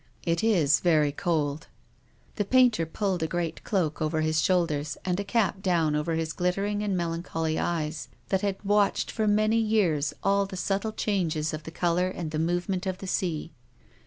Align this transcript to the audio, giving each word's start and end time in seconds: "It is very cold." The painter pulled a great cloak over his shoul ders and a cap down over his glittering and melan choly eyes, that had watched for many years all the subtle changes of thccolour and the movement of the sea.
"It 0.33 0.43
is 0.43 0.79
very 0.79 1.11
cold." 1.11 1.67
The 2.37 2.43
painter 2.43 2.87
pulled 2.87 3.21
a 3.21 3.27
great 3.27 3.63
cloak 3.63 4.01
over 4.01 4.21
his 4.21 4.41
shoul 4.41 4.65
ders 4.65 4.97
and 5.05 5.19
a 5.19 5.23
cap 5.23 5.61
down 5.61 5.95
over 5.95 6.15
his 6.15 6.33
glittering 6.33 6.81
and 6.81 6.97
melan 6.97 7.21
choly 7.21 7.61
eyes, 7.61 8.09
that 8.29 8.41
had 8.41 8.57
watched 8.65 9.11
for 9.11 9.27
many 9.27 9.57
years 9.59 10.11
all 10.23 10.47
the 10.47 10.57
subtle 10.57 10.93
changes 10.93 11.53
of 11.53 11.61
thccolour 11.65 12.11
and 12.15 12.31
the 12.31 12.39
movement 12.39 12.87
of 12.87 12.97
the 12.97 13.05
sea. 13.05 13.51